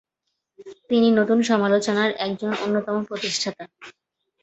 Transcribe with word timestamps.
তিনি 0.89 1.07
নতুন 1.19 1.39
সমালোচনার 1.41 2.09
একজন 2.25 2.51
অন্যতম 2.63 2.97
প্রতিষ্ঠাতা। 3.03 3.63